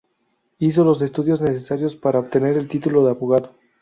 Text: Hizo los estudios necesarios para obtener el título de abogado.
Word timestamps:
Hizo 0.57 0.83
los 0.83 1.03
estudios 1.03 1.41
necesarios 1.41 1.95
para 1.95 2.17
obtener 2.17 2.57
el 2.57 2.67
título 2.67 3.05
de 3.05 3.11
abogado. 3.11 3.53